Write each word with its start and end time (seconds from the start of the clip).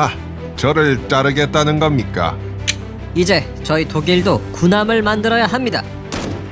하, 0.00 0.10
저를 0.56 1.08
자르겠다는 1.08 1.78
겁니까? 1.78 2.34
이제 3.14 3.46
저희 3.62 3.86
독일도 3.86 4.40
군함을 4.52 5.02
만들어야 5.02 5.44
합니다. 5.44 5.82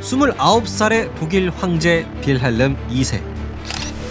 29살의 0.03 1.15
독일 1.19 1.51
황제 1.51 2.07
빌헬름 2.21 2.77
2세. 2.91 3.23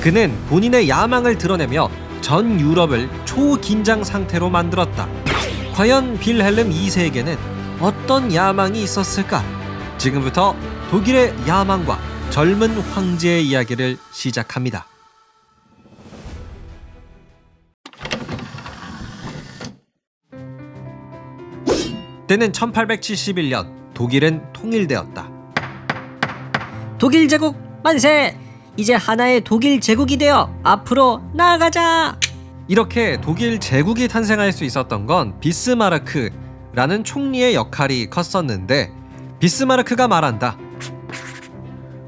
그는 0.02 0.34
본인의 0.50 0.90
야망을 0.90 1.38
드러내며 1.38 1.90
전 2.22 2.60
유럽을 2.60 3.10
초긴장 3.26 4.04
상태로 4.04 4.50
만들었다. 4.50 5.08
과연 5.76 6.18
빌헬름 6.20 6.72
2세에게는 6.72 7.38
어떤 7.80 8.34
야망이 8.34 8.82
있었을까? 8.82 9.44
지금부터 10.00 10.56
독일의 10.90 11.36
야망과 11.48 12.00
젊은 12.32 12.72
황제의 12.72 13.46
이야기를 13.46 13.98
시작합니다. 14.12 14.88
때는 22.28 22.52
1871년 22.52 23.94
독일은 23.94 24.44
통일되었다. 24.54 25.30
독일 26.98 27.28
제국 27.28 27.56
만세! 27.84 28.38
이제 28.76 28.94
하나의 28.94 29.42
독일 29.42 29.80
제국이 29.80 30.18
되어 30.18 30.54
앞으로 30.64 31.22
나아가자! 31.34 32.20
이렇게 32.68 33.20
독일 33.22 33.60
제국이 33.60 34.08
탄생할 34.08 34.52
수 34.52 34.66
있었던 34.66 35.06
건 35.06 35.40
비스마르크라는 35.40 37.04
총리의 37.04 37.56
역할이 37.56 38.10
컸었는데 38.10 38.92
비스마르크가 39.40 40.08
말한다. 40.08 40.58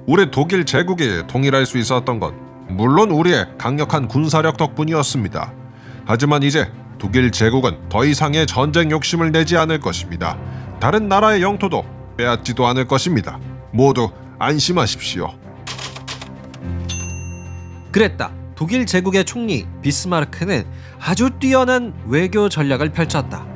우리 0.06 0.30
독일 0.32 0.66
제국이 0.66 1.24
통일할 1.28 1.66
수 1.66 1.78
있었던 1.78 2.20
건 2.20 2.36
물론 2.68 3.12
우리의 3.12 3.48
강력한 3.58 4.08
군사력 4.08 4.58
덕분이었습니다. 4.58 5.54
하지만 6.06 6.44
이제 6.44 6.70
독일 7.00 7.32
제국은 7.32 7.78
더 7.88 8.06
이상의 8.06 8.46
전쟁 8.46 8.92
욕심을 8.92 9.32
내지 9.32 9.58
않을 9.58 9.80
것입니다. 9.80 10.38
다른 10.80 11.08
나라의 11.08 11.42
영토도 11.42 11.86
빼앗지도 12.18 12.68
않을 12.68 12.88
것입니다. 12.88 13.40
모두 13.72 14.12
안심하십시오. 14.38 15.34
그랬다. 17.92 18.34
독일 18.56 18.86
제국의 18.86 19.24
총리 19.24 19.66
비스마르크는 19.82 20.66
아주 21.00 21.30
뛰어난 21.40 21.94
외교 22.06 22.50
전략을 22.50 22.90
펼쳤다. 22.90 23.48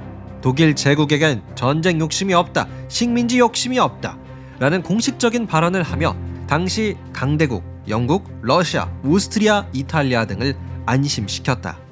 독일 0.41 0.75
제국에겐 0.75 1.43
전쟁 1.55 1.99
욕심이 1.99 2.33
없다, 2.33 2.67
식민지 2.87 3.39
욕심이 3.39 3.77
없다. 3.79 4.17
라는 4.59 4.81
공식적인 4.81 5.47
발언을 5.47 5.83
하며 5.83 6.15
당시 6.47 6.95
강대국 7.11 7.63
영국, 7.89 8.29
러시아, 8.41 8.89
오스트리아, 9.03 9.65
이탈리아 9.73 10.25
등을 10.25 10.55
안심시켰다. 10.85 11.82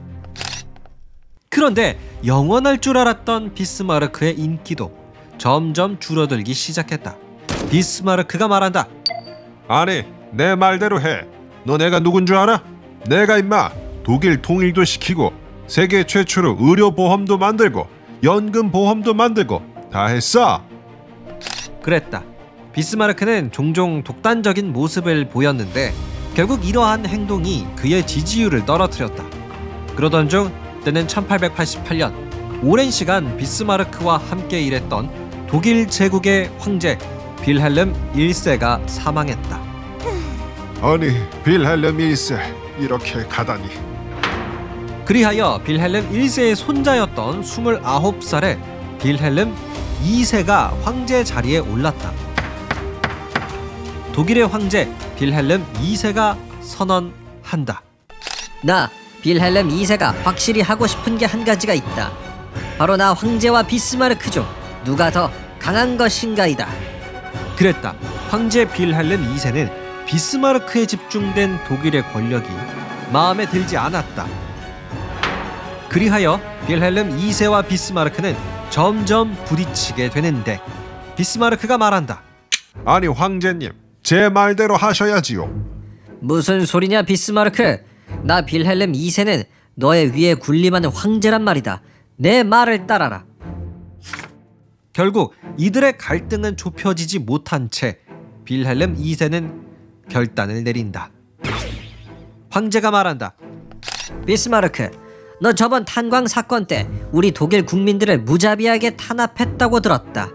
그런데 1.61 1.99
영원할 2.25 2.79
줄 2.79 2.97
알았던 2.97 3.53
비스마르크의 3.53 4.33
인기도 4.33 4.91
점점 5.37 5.99
줄어들기 5.99 6.55
시작했다. 6.55 7.15
비스마르크가 7.69 8.47
말한다. 8.47 8.87
아니, 9.67 10.03
내 10.31 10.55
말대로 10.55 10.99
해. 10.99 11.27
너 11.63 11.77
내가 11.77 11.99
누군 11.99 12.25
줄 12.25 12.37
알아? 12.37 12.63
내가 13.07 13.37
임마 13.37 13.69
독일 14.03 14.41
통일도 14.41 14.85
시키고 14.85 15.33
세계 15.67 16.03
최초로 16.03 16.57
의료 16.59 16.95
보험도 16.95 17.37
만들고 17.37 17.85
연금 18.23 18.71
보험도 18.71 19.13
만들고 19.13 19.61
다 19.91 20.07
했어. 20.07 20.63
그랬다. 21.83 22.23
비스마르크는 22.73 23.51
종종 23.51 24.03
독단적인 24.03 24.73
모습을 24.73 25.29
보였는데 25.29 25.93
결국 26.33 26.67
이러한 26.67 27.05
행동이 27.05 27.67
그의 27.75 28.07
지지율을 28.07 28.65
떨어뜨렸다. 28.65 29.23
그러던 29.95 30.27
중 30.27 30.51
때는 30.83 31.07
1888년 31.07 32.13
오랜 32.63 32.91
시간 32.91 33.37
비스마르크와 33.37 34.17
함께 34.17 34.61
일했던 34.61 35.47
독일 35.47 35.87
제국의 35.87 36.51
황제 36.59 36.97
빌헬름 37.41 37.93
1세가 38.13 38.87
사망했다. 38.87 39.61
아니, 40.81 41.11
빌헬름 41.43 41.97
1세 41.97 42.39
이렇게 42.79 43.23
가다니. 43.25 43.67
그리하여 45.05 45.59
빌헬름 45.63 46.11
1세의 46.11 46.55
손자였던 46.55 47.41
29살의 47.41 48.59
빌헬름 48.99 49.55
2세가 50.03 50.81
황제 50.83 51.23
자리에 51.23 51.57
올랐다. 51.59 52.11
독일의 54.13 54.47
황제 54.47 54.91
빌헬름 55.17 55.65
2세가 55.73 56.37
선언한다. 56.61 57.81
나 58.63 58.89
빌헬름 59.21 59.69
2세가 59.69 60.23
확실히 60.23 60.61
하고 60.61 60.87
싶은 60.87 61.17
게 61.17 61.25
한 61.25 61.45
가지가 61.45 61.73
있다. 61.73 62.11
바로 62.77 62.97
나 62.97 63.13
황제와 63.13 63.63
비스마르크 63.63 64.29
중 64.31 64.45
누가 64.83 65.11
더 65.11 65.31
강한 65.59 65.95
것인가이다. 65.97 66.67
그랬다. 67.55 67.93
황제 68.29 68.65
빌헬름 68.65 69.33
2세는 69.35 70.05
비스마르크에 70.07 70.85
집중된 70.85 71.59
독일의 71.67 72.01
권력이 72.11 72.47
마음에 73.13 73.45
들지 73.45 73.77
않았다. 73.77 74.25
그리하여 75.89 76.39
빌헬름 76.67 77.17
2세와 77.17 77.67
비스마르크는 77.67 78.35
점점 78.69 79.35
부딪히게 79.45 80.09
되는데 80.09 80.59
비스마르크가 81.15 81.77
말한다. 81.77 82.21
아니 82.85 83.07
황제님, 83.07 83.71
제 84.01 84.29
말대로 84.29 84.75
하셔야지요. 84.77 85.49
무슨 86.21 86.65
소리냐 86.65 87.01
비스마르크? 87.03 87.79
나 88.23 88.41
빌헬름 88.41 88.93
2세는 88.93 89.45
너의 89.75 90.11
위에 90.15 90.33
군림하는 90.35 90.89
황제란 90.89 91.43
말이다. 91.43 91.81
내 92.17 92.43
말을 92.43 92.87
따라라. 92.87 93.25
결국 94.93 95.33
이들의 95.57 95.97
갈등은 95.97 96.57
좁혀지지 96.57 97.19
못한 97.19 97.69
채 97.69 97.99
빌헬름 98.45 98.97
2세는 98.97 99.61
결단을 100.09 100.63
내린다. 100.63 101.11
황제가 102.49 102.91
말한다. 102.91 103.33
비스마르크, 104.25 104.91
너 105.39 105.53
저번 105.53 105.85
탄광 105.85 106.27
사건 106.27 106.65
때 106.65 106.87
우리 107.11 107.31
독일 107.31 107.65
국민들을 107.65 108.19
무자비하게 108.19 108.97
탄압했다고 108.97 109.79
들었다. 109.79 110.29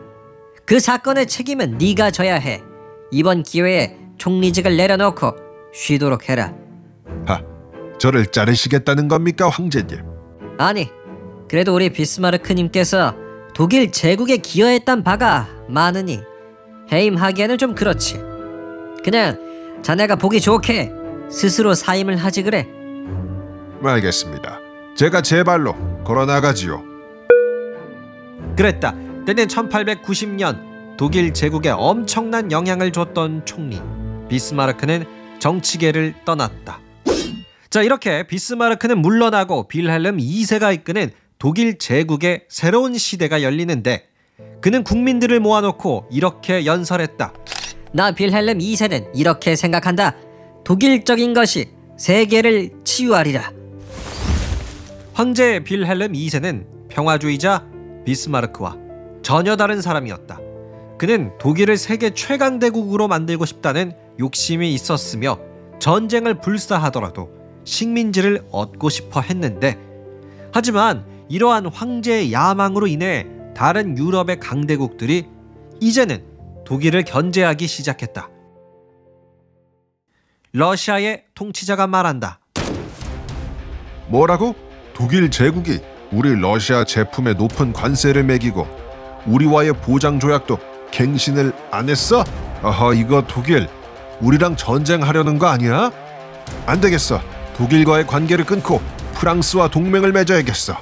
그 0.65 0.81
사건의 0.81 1.29
책임은 1.29 1.79
네가 1.79 2.11
져야 2.11 2.35
해. 2.35 2.63
이번 3.13 3.43
기회에 3.45 3.97
총리직을 4.19 4.77
내려놓고 4.77 5.37
쉬도록 5.73 6.29
해라. 6.29 6.55
하, 7.97 7.99
저를 7.99 8.27
자르시겠다는 8.27 9.09
겁니까 9.09 9.49
황제님? 9.49 10.01
아니, 10.59 10.91
그래도 11.49 11.75
우리 11.75 11.91
비스마르크님께서 11.91 13.15
독일 13.55 13.91
제국에 13.91 14.37
기여했던 14.39 15.03
바가 15.03 15.49
많으니 15.69 16.21
해임하기에는 16.93 17.59
좀 17.59 17.75
그렇지. 17.75 18.21
그냥 19.03 19.39
자네가 19.83 20.17
보기 20.17 20.41
좋게 20.41 20.93
스스로 21.31 21.75
사임을 21.75 22.17
하지 22.17 22.43
그래. 22.43 22.67
알겠습니다. 23.83 24.59
제가 24.97 25.23
제 25.23 25.43
발로 25.45 25.75
걸어 26.05 26.27
나가지요. 26.27 26.83
그랬다. 28.57 28.95
때는 29.27 29.47
1890년 29.47 30.97
독일 30.97 31.35
제국에 31.35 31.71
엄청난 31.71 32.51
영향을 32.51 32.91
줬던 32.93 33.45
총리 33.45 33.81
비스마르크는 34.29 35.05
정치계를 35.39 36.15
떠났다. 36.25 36.81
자 37.77 37.83
이렇게 37.83 38.23
비스마르크는 38.23 39.03
물러나고 39.03 39.69
빌헬름 39.69 40.17
2세가 40.17 40.73
이끄는 40.73 41.11
독일 41.39 41.77
제국의 41.77 42.45
새로운 42.49 42.97
시대가 42.97 43.43
열리는데 43.43 44.09
그는 44.63 44.83
국민들을 44.83 45.41
모아놓고 45.41 46.07
이렇게 46.11 46.65
연설했다. 46.65 47.35
나 47.93 48.13
빌헬름 48.13 48.61
2세는 48.61 49.11
이렇게 49.15 49.57
생각한다. 49.57 50.17
독일적인 50.65 51.35
것이 51.35 51.67
세계를 51.99 52.71
치유하리라. 52.83 53.53
황제 55.13 55.61
빌헬름 55.63 56.15
2세는 56.15 56.89
평화주의자 56.89 57.67
비스마르크와 58.07 58.79
전혀 59.21 59.55
다른 59.55 59.83
사람이었다. 59.83 60.41
그는 60.97 61.37
독일을 61.37 61.77
세계 61.77 62.15
최강 62.15 62.59
대국으로 62.59 63.07
만들고 63.07 63.45
싶다는 63.45 63.93
욕심이 64.19 64.73
있었으며 64.73 65.39
전쟁을 65.79 66.41
불사하더라도 66.41 67.36
식민지를 67.67 68.47
얻고 68.51 68.89
싶어 68.89 69.21
했는데 69.21 69.79
하지만 70.55 71.05
이러한 71.29 71.67
황제의 71.67 72.33
야망으로 72.33 72.87
인해 72.87 73.27
다른 73.55 73.99
유럽의 73.99 74.41
강대국들이 74.41 75.27
이제는 75.81 76.25
독일을 76.65 77.05
견제하기 77.05 77.67
시작했다. 77.67 78.31
러시아의 80.53 81.25
통치자가 81.35 81.87
말한다. 81.87 82.41
뭐라고? 84.09 84.55
독일 84.95 85.31
제국이 85.31 85.81
우리 86.13 86.35
러시아 86.41 86.85
제품에 86.85 87.35
높은 87.35 87.73
관세를 87.73 88.25
매기고 88.25 88.67
우리와의 89.27 89.73
보장 89.83 90.19
조약도 90.19 90.59
갱신을 90.93 91.53
안 91.71 91.89
했어? 91.89 92.25
어허 92.63 92.95
이거 92.95 93.23
독일 93.27 93.69
우리랑 94.21 94.57
전쟁하려는 94.57 95.39
거 95.39 95.47
아니야? 95.47 95.91
안 96.65 96.81
되겠어. 96.81 97.21
독일과의 97.57 98.07
관계를 98.07 98.45
끊고 98.45 98.81
프랑스와 99.15 99.69
동맹을 99.69 100.13
맺어야겠어. 100.13 100.79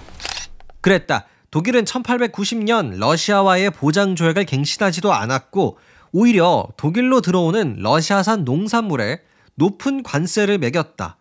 그랬다. 0.80 1.26
독일은 1.50 1.84
1890년 1.84 2.98
러시아와의 2.98 3.70
보장 3.70 4.16
조약을 4.16 4.44
갱신하지도 4.44 5.12
않았고 5.12 5.78
오히려 6.10 6.66
독일로 6.76 7.20
들어오는 7.20 7.76
러시아산 7.78 8.44
농산물에 8.44 9.20
높은 9.54 10.02
관세를 10.02 10.58
매겼다. 10.58 11.16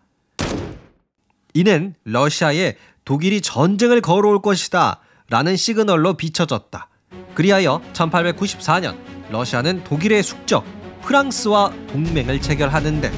이는 1.54 1.94
러시아에 2.04 2.76
독일이 3.06 3.42
전쟁을 3.42 4.02
걸어올 4.02 4.42
것이다 4.42 5.02
라는 5.30 5.56
시그널로 5.56 6.16
비춰졌다. 6.16 6.90
그리하여 7.36 7.80
1894년 7.94 8.98
러시아는 9.30 9.84
독일의 9.84 10.24
숙적 10.24 10.66
프랑스와 11.04 11.72
동맹을 11.92 12.42
체결하는데 12.42 13.12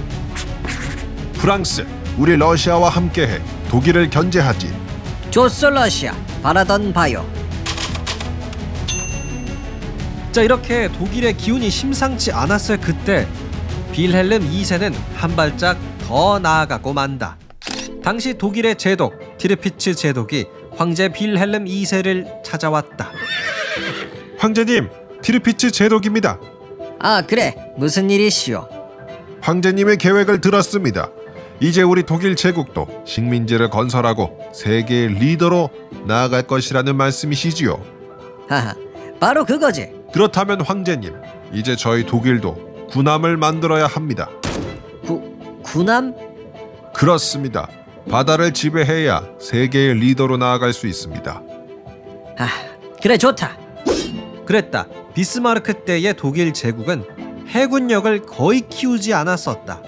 프랑스, 1.36 1.86
우리 2.18 2.36
러시아와 2.38 2.90
함께해 2.90 3.42
독일을 3.70 4.10
견제하지. 4.10 4.74
좋소 5.32 5.70
러시아 5.70 6.14
바라던 6.42 6.94
바요 6.94 7.26
자 10.32 10.42
이렇게 10.42 10.88
독일의 10.90 11.36
기운이 11.36 11.70
심상치 11.70 12.32
않았을 12.32 12.80
그때 12.80 13.28
빌헬름 13.92 14.50
2세는 14.50 14.94
한 15.16 15.36
발짝 15.36 15.78
더 16.06 16.40
나아가고 16.40 16.94
만다. 16.94 17.38
당시 18.04 18.34
독일의 18.38 18.76
제독 18.76 19.38
티르피츠 19.38 19.96
제독이 19.96 20.46
황제 20.78 21.10
빌헬름 21.10 21.66
2세를 21.66 22.44
찾아왔다. 22.44 23.12
황제님, 24.38 24.90
티르피츠 25.22 25.72
제독입니다. 25.72 26.38
아 27.00 27.22
그래 27.26 27.56
무슨 27.78 28.10
일이시오 28.10 28.68
황제님의 29.42 29.98
계획을 29.98 30.42
들었습니다. 30.42 31.10
이제 31.60 31.82
우리 31.82 32.04
독일 32.04 32.36
제국도 32.36 33.04
식민지를 33.06 33.70
건설하고 33.70 34.38
세계의 34.54 35.16
리더로 35.16 35.70
나아갈 36.06 36.44
것이라는 36.44 36.96
말씀이시지요. 36.96 37.82
하하 38.50 38.76
바로 39.20 39.46
그거지 39.46 39.92
그렇다면 40.14 40.62
황제님, 40.62 41.14
이제 41.54 41.76
저희 41.76 42.06
독일도 42.06 42.88
군함을 42.90 43.38
만들어야 43.38 43.88
합니다. 43.88 44.30
구, 45.06 45.22
군함? 45.64 46.14
그렇습니다. 46.94 47.68
바다를 48.10 48.54
지배해야 48.54 49.28
세계의 49.40 49.96
리더로 49.96 50.38
나아갈 50.38 50.74
수 50.74 50.88
있습니다. 50.88 51.42
아 52.38 52.48
그래 53.02 53.18
좋다 53.18 53.58
그랬다. 54.46 54.88
비스마르크 55.14 55.74
때의 55.86 56.14
독일 56.16 56.54
제국은 56.54 57.04
해군력을 57.48 58.26
거의 58.26 58.62
키우지 58.62 59.14
않았었다. 59.14 59.82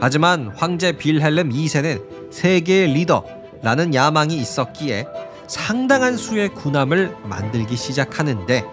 하지만 0.00 0.52
황제 0.54 0.92
빌헬름 0.92 1.50
2세는 1.50 2.32
세계의 2.32 2.88
리더라는 2.88 3.94
야망이 3.94 4.36
있었기에 4.36 5.06
상당한 5.46 6.16
수의 6.16 6.48
군함을 6.50 7.14
만들기 7.24 7.76
시작하는데 7.76 8.64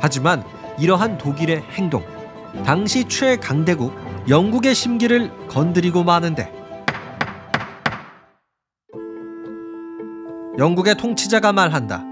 하지만 0.00 0.42
이러한 0.78 1.18
독일의 1.18 1.62
행동 1.72 2.04
당시 2.64 3.04
최강대국 3.04 3.94
영국의 4.28 4.74
심기를 4.74 5.30
건드리고 5.48 6.04
마는데 6.04 6.52
영국의 10.58 10.96
통치자가 10.96 11.52
말한다. 11.52 12.04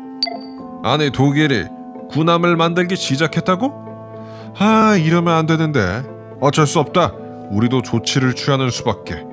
아니 0.82 1.10
독일이 1.10 1.66
군함을 2.10 2.56
만들기 2.56 2.96
시작했다고? 2.96 4.54
아 4.58 4.96
이러면 4.96 5.34
안 5.34 5.46
되는데 5.46 6.02
어쩔 6.40 6.66
수 6.66 6.80
없다. 6.80 7.12
우리도 7.50 7.82
조치를 7.82 8.34
취하는 8.34 8.70
수밖에. 8.70 9.24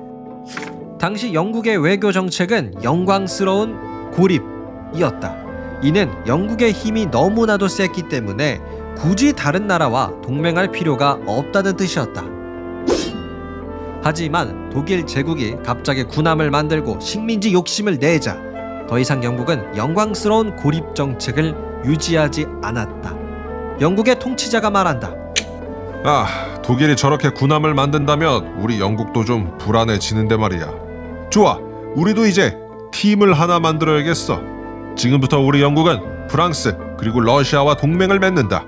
당시 0.98 1.32
영국의 1.32 1.78
외교 1.78 2.10
정책은 2.10 2.82
영광스러운 2.82 4.10
고립이었다. 4.10 5.48
이는 5.82 6.10
영국의 6.26 6.72
힘이 6.72 7.06
너무나도 7.06 7.68
셌기 7.68 8.08
때문에 8.08 8.60
굳이 8.96 9.32
다른 9.32 9.68
나라와 9.68 10.12
동맹할 10.22 10.72
필요가 10.72 11.18
없다는 11.24 11.76
뜻이었다. 11.76 12.24
하지만 14.02 14.70
독일 14.70 15.06
제국이 15.06 15.56
갑자기 15.64 16.02
군함을 16.02 16.50
만들고 16.50 16.98
식민지 16.98 17.52
욕심을 17.52 17.98
내자 17.98 18.36
더 18.88 18.98
이상 18.98 19.22
영국은 19.22 19.76
영광스러운 19.76 20.56
고립 20.56 20.94
정책을 20.94 21.54
유지하지 21.84 22.46
않았다. 22.62 23.16
영국의 23.80 24.18
통치자가 24.18 24.70
말한다. 24.70 25.14
아 26.04 26.62
독일이 26.62 26.94
저렇게 26.94 27.30
군함을 27.30 27.74
만든다면 27.74 28.60
우리 28.60 28.80
영국도 28.80 29.24
좀 29.24 29.58
불안해지는데 29.58 30.36
말이야. 30.36 31.28
좋아, 31.30 31.56
우리도 31.96 32.26
이제 32.26 32.56
팀을 32.92 33.34
하나 33.34 33.58
만들어야겠어. 33.58 34.94
지금부터 34.96 35.40
우리 35.40 35.60
영국은 35.60 36.28
프랑스 36.28 36.76
그리고 36.98 37.20
러시아와 37.20 37.76
동맹을 37.76 38.20
맺는다. 38.20 38.64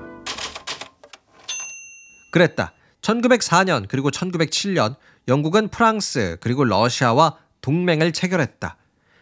그랬다. 2.32 2.72
1904년 3.00 3.86
그리고 3.88 4.10
1907년 4.10 4.96
영국은 5.28 5.68
프랑스 5.68 6.36
그리고 6.40 6.64
러시아와 6.64 7.36
동맹을 7.60 8.12
체결했다. 8.12 8.76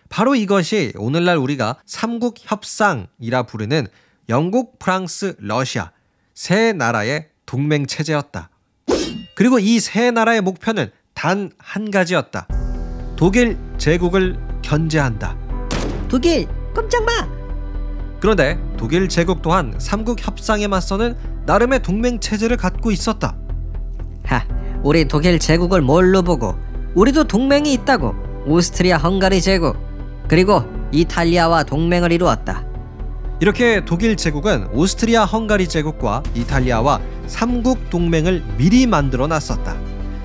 바로 0.09 0.35
이것이 0.35 0.93
오늘날 0.97 1.37
우리가 1.37 1.77
삼국 1.85 2.37
협상이라 2.39 3.43
부르는 3.47 3.87
영국, 4.31 4.79
프랑스, 4.79 5.37
러시아 5.39 5.91
세 6.35 6.73
나라의 6.73 7.28
동맹 7.49 7.87
체제였다. 7.87 8.51
그리고 9.35 9.59
이 9.59 9.81
세 9.81 10.11
나라의 10.11 10.43
목표는 10.43 10.91
단 11.15 11.51
한 11.59 11.91
가지였다. 11.91 12.47
독일 13.17 13.57
제국을 13.79 14.39
견제한다. 14.63 15.37
독일 16.09 16.47
꼼짝 16.75 17.05
마 17.05 17.27
그런데 18.21 18.59
독일 18.77 19.09
제국 19.09 19.41
또한 19.43 19.75
삼국 19.79 20.25
협상에 20.25 20.67
맞서는 20.67 21.17
나름의 21.47 21.83
동맹 21.83 22.21
체제를 22.21 22.57
갖고 22.59 22.91
있었다. 22.91 23.37
하 24.25 24.45
우리 24.83 25.07
독일 25.09 25.39
제국을 25.39 25.81
뭘로 25.81 26.23
보고 26.23 26.55
우리도 26.95 27.25
동맹이 27.25 27.73
있다고 27.73 28.15
오스트리아 28.47 28.99
헝가리 28.99 29.41
제국 29.41 29.77
그리고 30.29 30.63
이탈리아와 30.93 31.63
동맹을 31.65 32.13
이루었다 32.13 32.65
이렇게 33.41 33.85
독일 33.85 34.17
제국은 34.17 34.67
오스트리아 34.73 35.25
헝가리 35.25 35.69
제국과 35.69 36.25
이탈리아와 36.35 37.01
삼국 37.29 37.89
동맹을 37.89 38.43
미리 38.57 38.87
만들어 38.89 39.29
놨었다. 39.29 39.77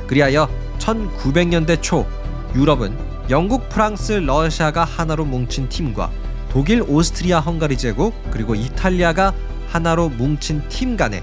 그리하여 0.08 0.50
1900년대 0.80 1.80
초 1.82 2.08
유럽은 2.56 2.98
영국, 3.30 3.70
프랑스, 3.70 4.14
러시아가 4.14 4.84
하나로 4.84 5.26
뭉친 5.26 5.70
팀과 5.70 6.10
독일, 6.50 6.82
오스트리아 6.82 7.40
헝가리 7.40 7.78
제국 7.78 8.16
그리고 8.32 8.56
이탈리아가 8.56 9.34
하나로 9.68 10.10
뭉친 10.10 10.68
팀 10.70 10.98
간의 10.98 11.22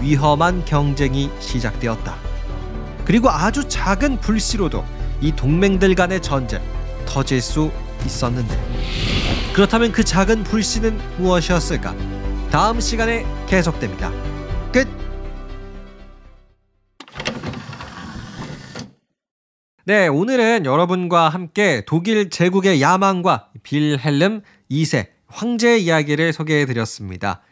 위험한 0.00 0.64
경쟁이 0.64 1.30
시작되었다. 1.38 2.16
그리고 3.04 3.30
아주 3.30 3.66
작은 3.68 4.18
불씨로도 4.18 4.84
이 5.20 5.32
동맹들 5.32 5.94
간의 5.94 6.20
전쟁 6.20 6.60
터질 7.06 7.40
수 7.40 7.70
있었는데 8.04 9.17
그렇다면 9.58 9.90
그 9.90 10.04
작은 10.04 10.44
불씨는 10.44 10.96
무엇이었을까? 11.18 11.92
다음 12.48 12.78
시간에 12.78 13.26
계속됩니다. 13.48 14.12
끝. 14.70 14.86
네, 19.84 20.06
오늘은 20.06 20.64
여러분과 20.64 21.28
함께 21.28 21.82
독일 21.88 22.30
제국의 22.30 22.80
야망과 22.80 23.48
빌헬름 23.64 24.42
2세 24.70 25.08
황제의 25.26 25.82
이야기를 25.82 26.32
소개해 26.32 26.64
드렸습니다. 26.64 27.42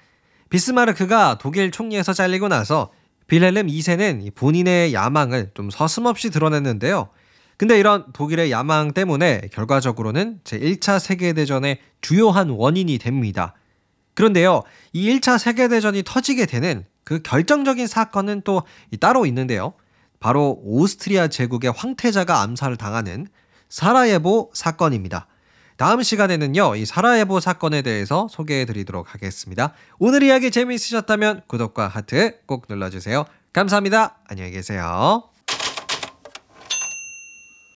비스마르크가 0.48 1.38
독일 1.38 1.72
총리에서 1.72 2.12
잘리고 2.12 2.46
나서 2.46 2.92
빌헬름 3.26 3.66
2세는 3.66 4.32
본인의 4.36 4.94
야망을 4.94 5.50
좀 5.54 5.70
서슴없이 5.70 6.30
드러냈는데요. 6.30 7.08
근데 7.56 7.78
이런 7.78 8.04
독일의 8.12 8.50
야망 8.50 8.92
때문에 8.92 9.42
결과적으로는 9.52 10.40
제1차 10.44 10.98
세계대전의 10.98 11.78
주요한 12.00 12.50
원인이 12.50 12.98
됩니다. 12.98 13.54
그런데요, 14.14 14.62
이 14.92 15.10
1차 15.10 15.38
세계대전이 15.38 16.02
터지게 16.04 16.46
되는 16.46 16.84
그 17.04 17.20
결정적인 17.22 17.86
사건은 17.86 18.42
또 18.42 18.62
따로 19.00 19.26
있는데요. 19.26 19.74
바로 20.20 20.58
오스트리아 20.64 21.28
제국의 21.28 21.72
황태자가 21.72 22.40
암살을 22.42 22.76
당하는 22.76 23.26
사라예보 23.68 24.50
사건입니다. 24.54 25.26
다음 25.76 26.02
시간에는요, 26.02 26.76
이 26.76 26.86
사라예보 26.86 27.40
사건에 27.40 27.82
대해서 27.82 28.26
소개해 28.30 28.64
드리도록 28.64 29.12
하겠습니다. 29.12 29.74
오늘 29.98 30.22
이야기 30.22 30.50
재미있으셨다면 30.50 31.42
구독과 31.46 31.88
하트 31.88 32.38
꼭 32.46 32.64
눌러주세요. 32.68 33.26
감사합니다. 33.52 34.16
안녕히 34.28 34.52
계세요. 34.52 35.35